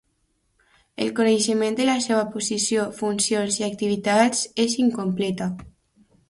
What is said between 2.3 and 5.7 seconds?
posició, funcions i activitats és incompleta.